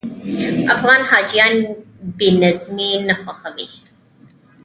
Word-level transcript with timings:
افغان 0.75 1.01
حاجیان 1.09 1.53
بې 2.17 2.29
نظمي 2.41 2.91
نه 3.07 3.15
خوښوي. 3.21 3.67